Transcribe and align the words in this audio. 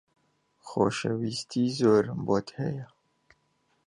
خۆشەویستیی 0.67 1.73
زۆرم 1.79 2.19
بۆت 2.27 2.47
هەیە. 2.59 2.87